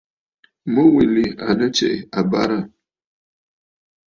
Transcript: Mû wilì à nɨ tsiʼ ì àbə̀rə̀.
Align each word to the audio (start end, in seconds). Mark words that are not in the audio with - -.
Mû 0.73 0.81
wilì 0.95 1.25
à 1.45 1.49
nɨ 1.57 1.65
tsiʼ 1.75 1.93
ì 1.95 1.97
àbə̀rə̀. 2.19 2.59